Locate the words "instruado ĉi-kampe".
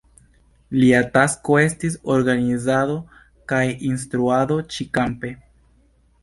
3.91-5.33